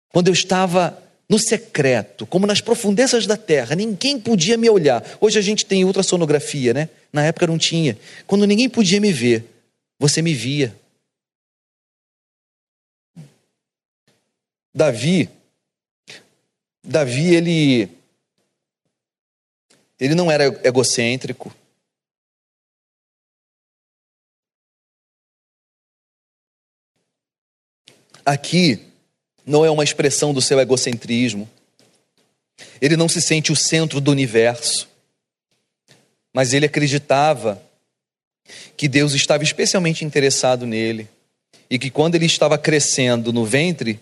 [0.08, 5.02] quando eu estava no secreto, como nas profundezas da terra, ninguém podia me olhar.
[5.20, 6.88] Hoje a gente tem ultrassonografia, né?
[7.12, 7.96] Na época não tinha.
[8.26, 9.44] Quando ninguém podia me ver,
[9.98, 10.74] você me via.
[14.74, 15.28] Davi,
[16.82, 17.88] Davi ele
[20.00, 21.54] ele não era egocêntrico.
[28.24, 28.80] Aqui
[29.44, 31.48] não é uma expressão do seu egocentrismo.
[32.80, 34.88] Ele não se sente o centro do universo.
[36.32, 37.62] Mas ele acreditava
[38.76, 41.08] que Deus estava especialmente interessado nele
[41.68, 44.00] e que quando ele estava crescendo no ventre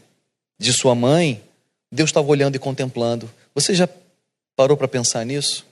[0.59, 1.43] de sua mãe,
[1.91, 3.33] Deus estava olhando e contemplando.
[3.55, 3.89] Você já
[4.57, 5.67] parou para pensar nisso?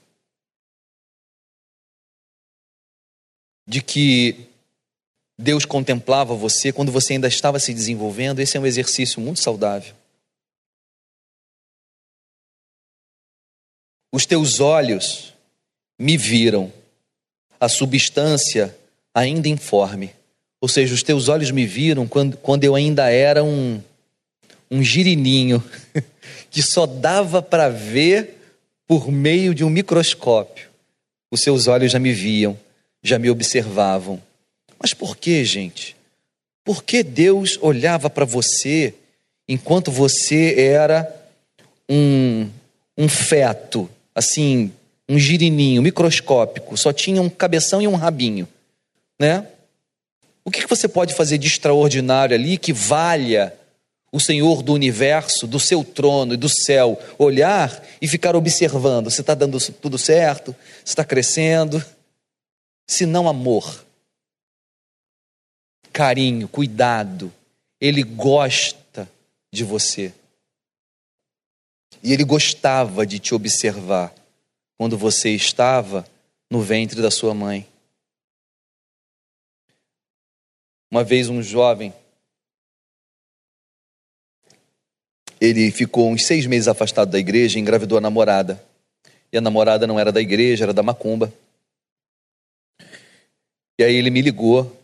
[3.67, 4.49] De que
[5.39, 9.95] Deus contemplava você quando você ainda estava se desenvolvendo, esse é um exercício muito saudável.
[14.13, 15.33] Os teus olhos
[15.99, 16.73] me viram,
[17.61, 18.77] a substância
[19.15, 20.13] ainda informe.
[20.61, 23.81] Ou seja, os teus olhos me viram quando, quando eu ainda era um,
[24.69, 25.63] um girininho,
[26.51, 28.39] que só dava para ver
[28.89, 30.69] por meio de um microscópio.
[31.31, 32.59] Os seus olhos já me viam,
[33.03, 34.21] já me observavam.
[34.81, 35.97] Mas por que, gente?
[36.65, 38.95] Por que Deus olhava para você
[39.49, 41.11] enquanto você era
[41.89, 42.49] um,
[42.97, 44.71] um feto, assim,
[45.09, 48.47] um girininho microscópico, só tinha um cabeção e um rabinho,
[49.19, 49.47] né?
[50.45, 53.55] O que você pode fazer de extraordinário ali que valha
[54.13, 59.21] o Senhor do universo, do seu trono e do céu, olhar e ficar observando se
[59.21, 61.85] está dando tudo certo, se está crescendo,
[62.87, 63.88] se não amor
[65.99, 67.35] carinho, cuidado.
[67.81, 69.11] Ele gosta
[69.53, 70.15] de você.
[72.01, 74.15] E ele gostava de te observar
[74.77, 76.09] quando você estava
[76.49, 77.67] no ventre da sua mãe.
[80.89, 81.93] Uma vez um jovem,
[85.41, 88.65] ele ficou uns seis meses afastado da igreja e engravidou a namorada.
[89.33, 91.35] E a namorada não era da igreja, era da macumba.
[93.81, 94.78] E aí ele me ligou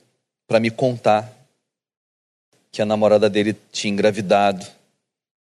[0.47, 1.33] para me contar
[2.71, 4.67] que a namorada dele tinha engravidado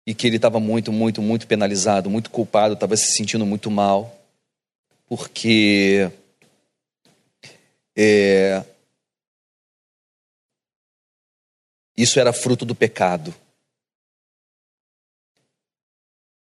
[0.05, 4.19] e que ele estava muito, muito, muito penalizado, muito culpado, estava se sentindo muito mal,
[5.07, 6.11] porque
[7.95, 8.63] é,
[11.95, 13.33] isso era fruto do pecado.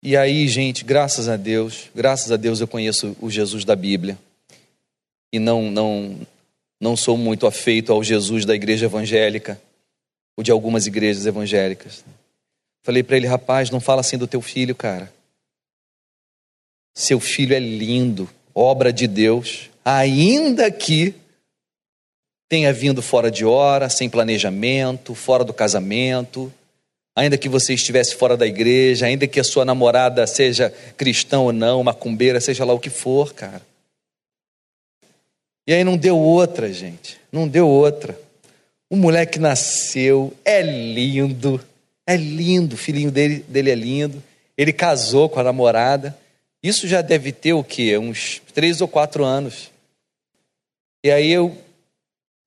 [0.01, 4.17] E aí, gente, graças a Deus, graças a Deus eu conheço o Jesus da Bíblia.
[5.31, 6.17] E não, não,
[6.79, 9.59] não sou muito afeito ao Jesus da igreja evangélica,
[10.37, 12.03] ou de algumas igrejas evangélicas.
[12.83, 15.11] Falei para ele, rapaz, não fala assim do teu filho, cara.
[16.95, 21.13] Seu filho é lindo, obra de Deus, ainda que
[22.47, 26.51] tenha vindo fora de hora, sem planejamento, fora do casamento,
[27.15, 31.51] ainda que você estivesse fora da igreja, ainda que a sua namorada seja cristã ou
[31.51, 33.61] não, macumbeira, seja lá o que for, cara.
[35.69, 37.19] E aí não deu outra, gente.
[37.31, 38.19] Não deu outra.
[38.89, 41.63] O moleque nasceu, é lindo,
[42.07, 44.23] é lindo, o filhinho dele, dele é lindo.
[44.57, 46.17] Ele casou com a namorada.
[46.63, 47.95] Isso já deve ter o quê?
[47.99, 49.69] Uns três ou quatro anos.
[51.03, 51.55] E aí eu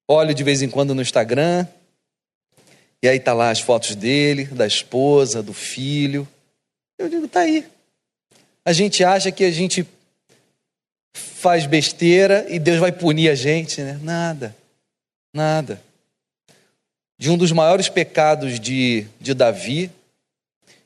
[0.09, 1.65] olho de vez em quando no Instagram,
[3.01, 6.27] e aí tá lá as fotos dele, da esposa, do filho.
[6.99, 7.65] Eu digo, tá aí.
[8.65, 9.87] A gente acha que a gente
[11.13, 13.99] faz besteira e Deus vai punir a gente, né?
[14.03, 14.57] Nada,
[15.35, 15.83] nada.
[17.19, 19.91] De um dos maiores pecados de, de Davi,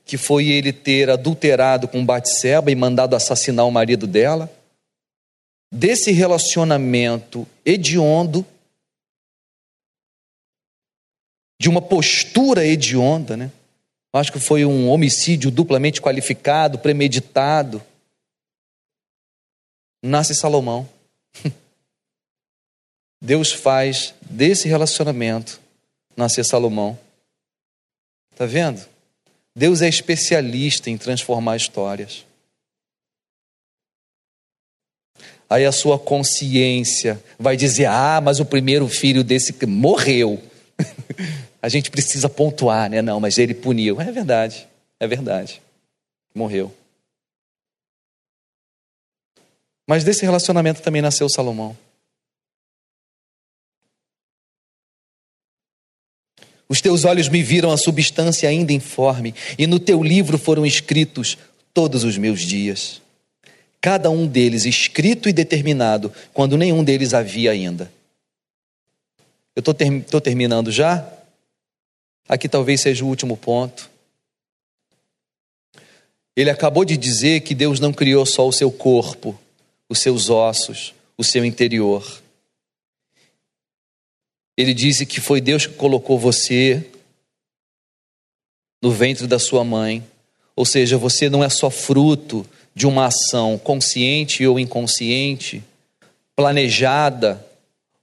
[0.05, 4.51] que foi ele ter adulterado com Batseba e mandado assassinar o marido dela,
[5.71, 8.45] desse relacionamento hediondo,
[11.59, 13.51] de uma postura hedionda, né?
[14.13, 17.83] Acho que foi um homicídio duplamente qualificado, premeditado.
[20.01, 20.87] Nasce Salomão.
[23.21, 25.59] Deus faz desse relacionamento
[26.15, 26.97] nascer Salomão.
[28.35, 28.83] Tá vendo?
[29.55, 32.25] Deus é especialista em transformar histórias.
[35.49, 40.41] Aí a sua consciência vai dizer: ah, mas o primeiro filho desse morreu.
[41.61, 43.01] a gente precisa pontuar, né?
[43.01, 43.99] Não, mas ele puniu.
[44.01, 44.67] É verdade,
[44.99, 45.61] é verdade.
[46.35, 46.73] Morreu.
[49.87, 51.75] Mas desse relacionamento também nasceu Salomão.
[56.69, 61.37] Os teus olhos me viram a substância ainda informe, e no teu livro foram escritos
[61.73, 63.01] todos os meus dias.
[63.79, 67.89] Cada um deles escrito e determinado, quando nenhum deles havia ainda.
[69.55, 71.09] Eu estou ter, terminando já?
[72.27, 73.89] Aqui talvez seja o último ponto.
[76.35, 79.39] Ele acabou de dizer que Deus não criou só o seu corpo,
[79.89, 82.21] os seus ossos, o seu interior.
[84.57, 86.85] Ele disse que foi Deus que colocou você
[88.81, 90.03] no ventre da sua mãe.
[90.55, 95.63] Ou seja, você não é só fruto de uma ação consciente ou inconsciente,
[96.35, 97.43] planejada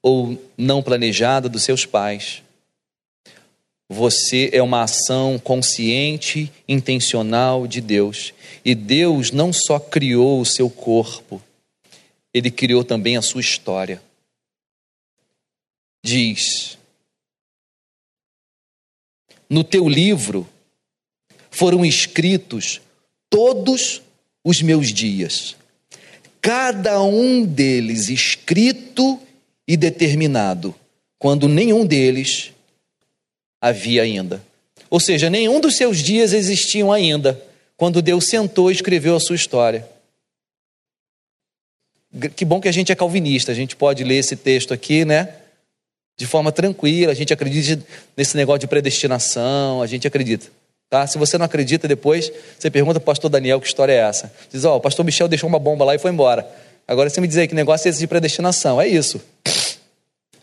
[0.03, 2.43] ou não planejada dos seus pais.
[3.89, 8.33] Você é uma ação consciente, intencional de Deus.
[8.65, 11.43] E Deus não só criou o seu corpo,
[12.35, 14.03] ele criou também a sua história.
[16.05, 16.77] Diz:
[19.49, 20.47] No teu livro
[21.49, 22.81] foram escritos
[23.31, 24.03] todos
[24.43, 25.57] os meus dias,
[26.43, 29.21] cada um deles escrito
[29.67, 30.75] e determinado,
[31.19, 32.53] quando nenhum deles
[33.61, 34.45] havia ainda.
[34.91, 37.43] Ou seja, nenhum dos seus dias existiam ainda,
[37.77, 39.89] quando Deus sentou e escreveu a sua história.
[42.37, 45.35] Que bom que a gente é calvinista, a gente pode ler esse texto aqui, né?
[46.17, 47.85] De forma tranquila, a gente acredita
[48.17, 50.47] nesse negócio de predestinação, a gente acredita.
[50.89, 51.07] Tá?
[51.09, 54.33] Se você não acredita, depois você pergunta para o pastor Daniel que história é essa.
[54.49, 56.49] Diz, ó, oh, o pastor Michel deixou uma bomba lá e foi embora.
[56.87, 58.81] Agora você me diz aí que negócio é esse de predestinação.
[58.81, 59.21] É isso.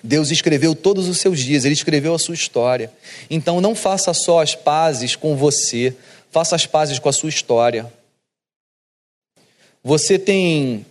[0.04, 2.92] Deus escreveu todos os seus dias, Ele escreveu a sua história.
[3.30, 5.96] Então não faça só as pazes com você,
[6.32, 7.92] faça as pazes com a sua história.
[9.84, 10.86] Você tem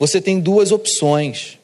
[0.00, 1.58] você tem duas opções.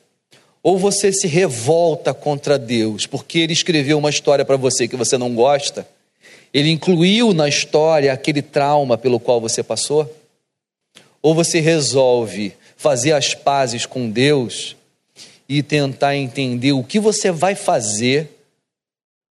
[0.62, 5.16] Ou você se revolta contra Deus, porque ele escreveu uma história para você que você
[5.16, 5.88] não gosta,
[6.52, 10.12] ele incluiu na história aquele trauma pelo qual você passou,
[11.22, 14.76] ou você resolve fazer as pazes com Deus
[15.48, 18.28] e tentar entender o que você vai fazer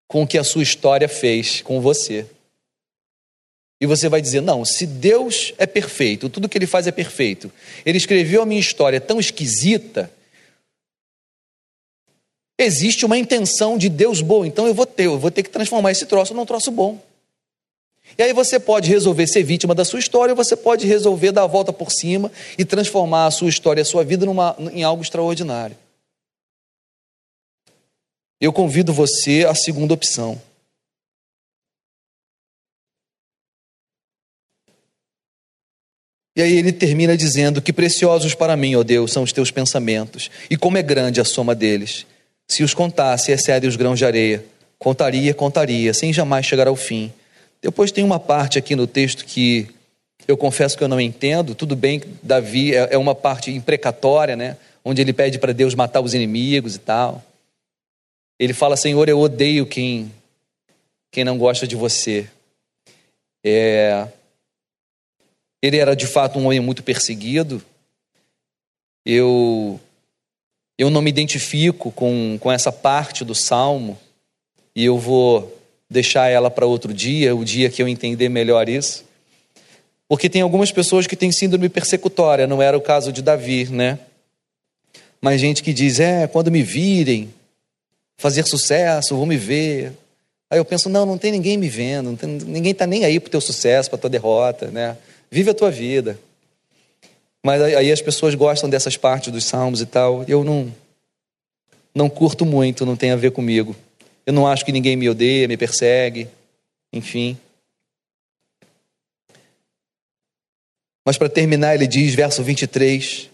[0.07, 2.25] com o que a sua história fez com você.
[3.83, 7.51] E você vai dizer: não, se Deus é perfeito, tudo que ele faz é perfeito,
[7.85, 10.09] ele escreveu a minha história tão esquisita,
[12.57, 15.91] existe uma intenção de Deus boa, então eu vou ter, eu vou ter que transformar
[15.91, 16.97] esse troço num troço bom.
[18.17, 21.43] E aí você pode resolver ser vítima da sua história, ou você pode resolver dar
[21.43, 25.03] a volta por cima e transformar a sua história, a sua vida numa, em algo
[25.03, 25.75] extraordinário.
[28.39, 30.41] Eu convido você à segunda opção.
[36.35, 40.31] E aí ele termina dizendo: Que preciosos para mim, ó Deus, são os teus pensamentos,
[40.49, 42.05] e como é grande a soma deles.
[42.47, 44.43] Se os contasse, excede os grãos de areia.
[44.77, 47.11] Contaria, contaria, sem jamais chegar ao fim.
[47.61, 49.69] Depois tem uma parte aqui no texto que
[50.27, 51.55] eu confesso que eu não entendo.
[51.55, 54.57] Tudo bem, Davi é, é uma parte imprecatória, né?
[54.83, 57.23] Onde ele pede para Deus matar os inimigos e tal.
[58.37, 60.11] Ele fala: Senhor, eu odeio quem,
[61.11, 62.27] quem não gosta de você.
[63.45, 64.07] É,
[65.63, 67.63] ele era de fato um homem muito perseguido.
[69.05, 69.79] Eu
[70.77, 73.97] eu não me identifico com, com essa parte do salmo
[74.75, 75.57] e eu vou
[75.89, 79.05] deixar ela para outro dia, o dia que eu entender melhor isso.
[80.07, 83.99] Porque tem algumas pessoas que têm síndrome persecutória, não era o caso de Davi, né?
[85.21, 87.33] Mas gente que diz: "É, quando me virem
[88.17, 89.93] fazer sucesso, vão me ver".
[90.49, 93.29] Aí eu penso: "Não, não tem ninguém me vendo, tem, ninguém está nem aí para
[93.29, 94.97] o teu sucesso, para tua derrota, né?
[95.33, 96.19] Vive a tua vida.
[97.43, 100.23] Mas aí as pessoas gostam dessas partes dos salmos e tal.
[100.27, 100.71] Eu não
[101.95, 103.75] não curto muito, não tem a ver comigo.
[104.27, 106.29] Eu não acho que ninguém me odeia, me persegue,
[106.93, 107.35] enfim.
[111.03, 113.27] Mas para terminar, ele diz, verso 23: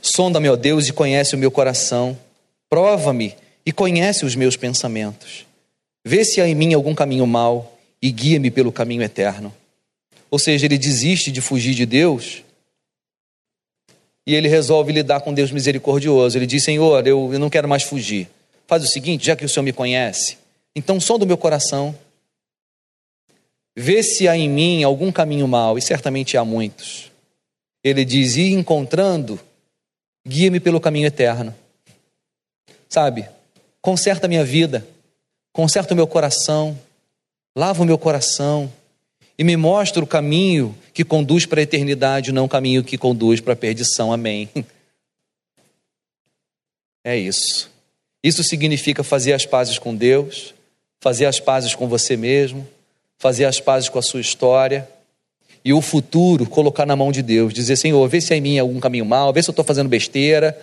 [0.00, 2.16] Sonda-me, ó Deus, e conhece o meu coração.
[2.70, 3.34] Prova-me
[3.66, 5.44] e conhece os meus pensamentos.
[6.04, 9.52] Vê se há em mim algum caminho mau e guia-me pelo caminho eterno.
[10.34, 12.42] Ou seja, ele desiste de fugir de Deus
[14.26, 16.36] e ele resolve lidar com Deus misericordioso.
[16.36, 18.28] Ele diz: Senhor, eu, eu não quero mais fugir.
[18.66, 20.36] Faz o seguinte, já que o Senhor me conhece,
[20.74, 21.96] então sonda o meu coração.
[23.76, 27.12] Vê se há em mim algum caminho mau, e certamente há muitos.
[27.84, 29.38] Ele diz: E encontrando,
[30.26, 31.54] guia-me pelo caminho eterno.
[32.88, 33.28] Sabe,
[33.80, 34.84] conserta a minha vida,
[35.52, 36.76] conserta o meu coração,
[37.56, 38.68] lava o meu coração
[39.38, 43.40] e me mostra o caminho que conduz para a eternidade, não o caminho que conduz
[43.40, 44.12] para a perdição.
[44.12, 44.48] Amém.
[47.06, 47.70] É isso.
[48.22, 50.54] Isso significa fazer as pazes com Deus,
[51.02, 52.66] fazer as pazes com você mesmo,
[53.18, 54.88] fazer as pazes com a sua história
[55.62, 57.52] e o futuro colocar na mão de Deus.
[57.52, 59.90] Dizer, Senhor, vê se há em mim algum caminho mal, vê se eu estou fazendo
[59.90, 60.58] besteira,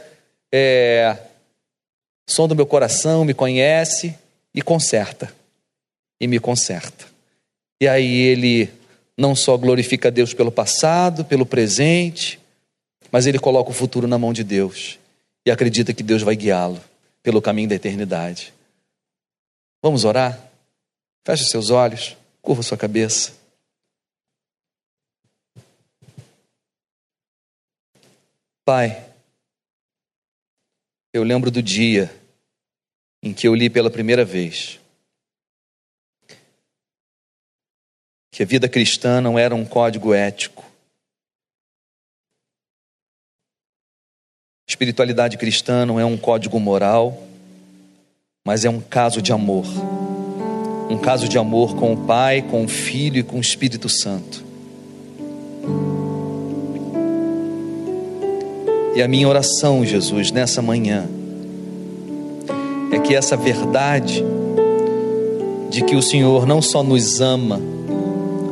[0.51, 1.15] é,
[2.28, 4.15] som do meu coração, me conhece
[4.51, 5.32] e conserta.
[6.19, 7.11] E me conserta.
[7.82, 8.72] E aí ele
[9.18, 12.40] não só glorifica a Deus pelo passado, pelo presente,
[13.12, 15.00] mas ele coloca o futuro na mão de Deus
[15.44, 16.80] e acredita que Deus vai guiá-lo
[17.24, 18.54] pelo caminho da eternidade.
[19.82, 20.40] Vamos orar?
[21.26, 23.34] Feche seus olhos, curva sua cabeça.
[28.64, 29.12] Pai,
[31.12, 32.16] eu lembro do dia
[33.24, 34.81] em que eu li pela primeira vez
[38.42, 40.66] que a vida cristã não era um código ético.
[44.68, 47.22] Espiritualidade cristã não é um código moral,
[48.44, 49.68] mas é um caso de amor.
[50.89, 54.44] Um caso de amor com o Pai, com o Filho e com o Espírito Santo.
[58.96, 61.08] E a minha oração, Jesus, nessa manhã,
[62.92, 64.24] é que essa verdade
[65.70, 67.70] de que o Senhor não só nos ama,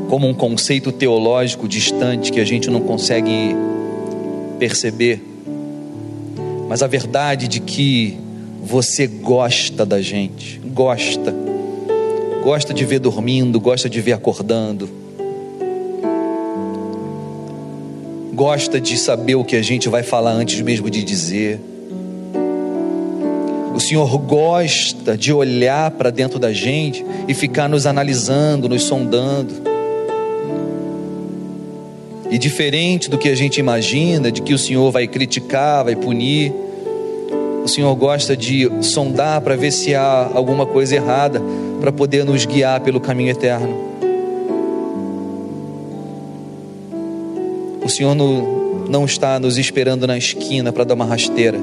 [0.09, 3.55] como um conceito teológico distante que a gente não consegue
[4.57, 5.23] perceber,
[6.67, 8.17] mas a verdade de que
[8.61, 11.33] você gosta da gente, gosta,
[12.43, 14.89] gosta de ver dormindo, gosta de ver acordando,
[18.33, 21.59] gosta de saber o que a gente vai falar antes mesmo de dizer.
[23.75, 29.68] O Senhor gosta de olhar para dentro da gente e ficar nos analisando, nos sondando.
[32.29, 36.53] E diferente do que a gente imagina, de que o Senhor vai criticar, vai punir,
[37.63, 41.41] o Senhor gosta de sondar para ver se há alguma coisa errada,
[41.79, 43.89] para poder nos guiar pelo caminho eterno.
[47.83, 51.59] O Senhor não está nos esperando na esquina para dar uma rasteira.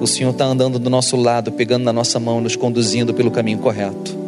[0.00, 3.58] O Senhor está andando do nosso lado, pegando na nossa mão, nos conduzindo pelo caminho
[3.58, 4.19] correto.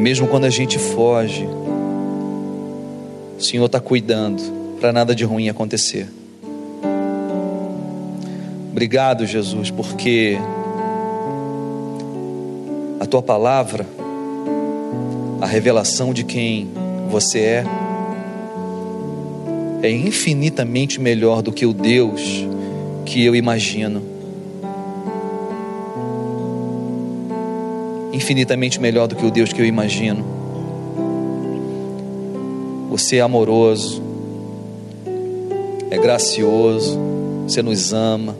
[0.00, 1.46] Mesmo quando a gente foge,
[3.38, 4.42] o Senhor está cuidando
[4.80, 6.08] para nada de ruim acontecer.
[8.70, 10.38] Obrigado, Jesus, porque
[12.98, 13.84] a tua palavra,
[15.40, 16.70] a revelação de quem
[17.10, 17.64] você é,
[19.82, 22.46] é infinitamente melhor do que o Deus
[23.04, 24.02] que eu imagino.
[28.12, 30.24] Infinitamente melhor do que o Deus que eu imagino.
[32.90, 34.02] Você é amoroso,
[35.90, 36.98] é gracioso,
[37.46, 38.36] você nos ama.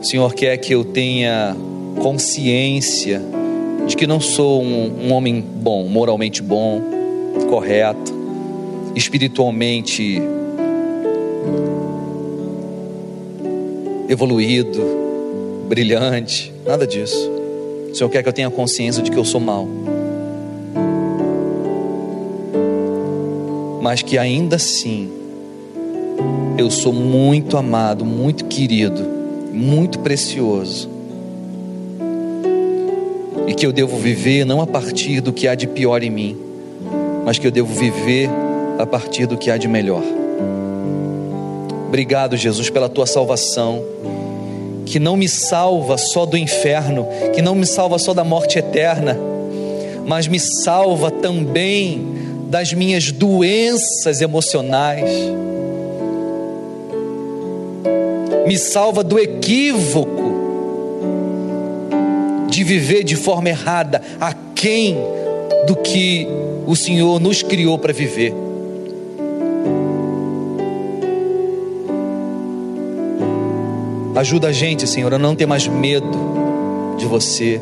[0.00, 1.54] O Senhor quer que eu tenha
[2.02, 3.20] consciência
[3.86, 6.80] de que não sou um, um homem bom, moralmente bom,
[7.48, 8.12] correto,
[8.94, 10.20] espiritualmente
[14.12, 14.80] evoluído,
[15.68, 17.30] brilhante, nada disso.
[17.90, 19.68] O Senhor quer que eu tenha consciência de que eu sou mal.
[23.80, 25.10] Mas que ainda assim
[26.58, 29.00] eu sou muito amado, muito querido,
[29.52, 30.90] muito precioso.
[33.46, 36.36] E que eu devo viver não a partir do que há de pior em mim,
[37.24, 38.28] mas que eu devo viver
[38.76, 40.19] a partir do que há de melhor.
[41.90, 43.84] Obrigado, Jesus, pela tua salvação
[44.86, 49.18] que não me salva só do inferno, que não me salva só da morte eterna,
[50.06, 52.06] mas me salva também
[52.48, 55.10] das minhas doenças emocionais.
[58.46, 60.30] Me salva do equívoco
[62.48, 64.96] de viver de forma errada, aquém
[65.66, 66.28] do que
[66.68, 68.32] o Senhor nos criou para viver.
[74.20, 77.58] Ajuda a gente, Senhor, a não ter mais medo de você,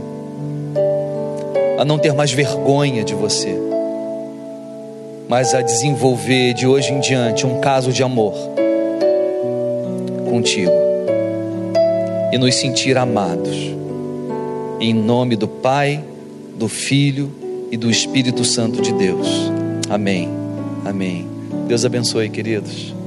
[1.79, 3.57] a não ter mais vergonha de você,
[5.29, 8.35] mas a desenvolver de hoje em diante um caso de amor
[10.29, 10.73] contigo
[12.33, 13.57] e nos sentir amados.
[14.81, 16.03] Em nome do Pai,
[16.57, 17.31] do Filho
[17.71, 19.29] e do Espírito Santo de Deus.
[19.89, 20.29] Amém.
[20.85, 21.25] Amém.
[21.69, 22.98] Deus abençoe, queridos.